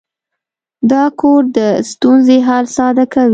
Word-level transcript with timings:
دا 0.91 1.03
کوډ 1.19 1.43
د 1.57 1.59
ستونزې 1.91 2.37
حل 2.47 2.65
ساده 2.77 3.05
کوي. 3.13 3.29